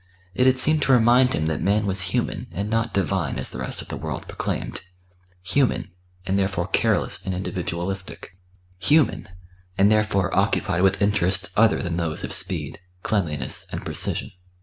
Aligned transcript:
It 0.33 0.47
had 0.47 0.57
seemed 0.57 0.81
to 0.81 0.91
remind 0.93 1.33
him 1.33 1.45
that 1.45 1.61
man 1.61 1.85
was 1.85 2.01
human, 2.09 2.47
and 2.53 2.71
not 2.71 2.91
divine 2.91 3.37
as 3.37 3.51
the 3.51 3.59
rest 3.59 3.83
of 3.83 3.89
the 3.89 3.97
world 3.97 4.27
proclaimed 4.27 4.81
human, 5.43 5.91
and 6.25 6.39
therefore 6.39 6.65
careless 6.67 7.23
and 7.23 7.35
individualistic; 7.35 8.35
human, 8.79 9.29
and 9.77 9.91
therefore 9.91 10.35
occupied 10.35 10.81
with 10.81 11.03
interests 11.03 11.51
other 11.55 11.83
than 11.83 11.97
those 11.97 12.23
of 12.23 12.31
speed, 12.31 12.79
cleanliness, 13.03 13.67
and 13.71 13.85
precision. 13.85 14.31